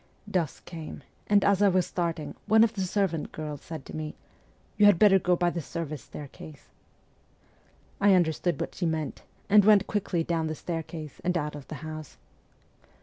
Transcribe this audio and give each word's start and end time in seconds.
Dusk 0.27 0.65
came, 0.65 1.03
and, 1.27 1.45
as 1.45 1.61
I 1.61 1.67
was 1.67 1.85
starting, 1.85 2.33
one 2.47 2.63
of 2.63 2.73
the 2.73 2.81
servant 2.81 3.31
girls 3.31 3.61
said 3.61 3.85
to 3.85 3.95
me,' 3.95 4.15
You 4.77 4.87
had 4.87 4.97
better 4.97 5.19
go 5.19 5.35
by 5.35 5.51
the 5.51 5.61
service 5.61 6.01
staircase.' 6.01 6.69
I 7.99 8.15
understood 8.15 8.59
what 8.59 8.73
she 8.73 8.87
meant, 8.87 9.21
and 9.47 9.63
went 9.63 9.85
quickly 9.85 10.23
down 10.23 10.47
the 10.47 10.55
staircase 10.55 11.21
and 11.23 11.37
out 11.37 11.53
of 11.53 11.67
the 11.67 11.75
house. 11.85 12.17